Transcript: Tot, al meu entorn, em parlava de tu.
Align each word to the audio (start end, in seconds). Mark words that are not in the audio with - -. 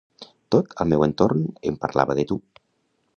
Tot, 0.55 0.71
al 0.85 0.89
meu 0.93 1.05
entorn, 1.09 1.45
em 1.73 1.77
parlava 1.85 2.17
de 2.21 2.27
tu. 2.33 2.39